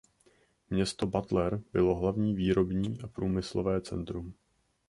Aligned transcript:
Město 0.69 1.07
Butler 1.07 1.61
bylo 1.73 1.95
hlavní 1.95 2.35
výrobní 2.35 2.97
a 3.03 3.07
průmyslové 3.07 3.81
centrum. 3.81 4.33